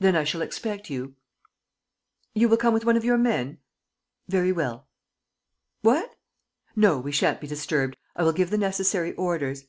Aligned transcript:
Then 0.00 0.16
I 0.16 0.24
shall 0.24 0.42
expect 0.42 0.90
you.... 0.90 1.14
You 2.34 2.48
will 2.48 2.56
come 2.56 2.74
with 2.74 2.84
one 2.84 2.96
of 2.96 3.04
your 3.04 3.16
men? 3.16 3.58
Very 4.26 4.50
well.... 4.50 4.88
What? 5.82 6.16
No, 6.74 6.98
we 6.98 7.12
shan't 7.12 7.40
be 7.40 7.46
disturbed.... 7.46 7.96
I 8.16 8.24
will 8.24 8.32
give 8.32 8.50
the 8.50 8.58
necessary 8.58 9.12
orders. 9.12 9.68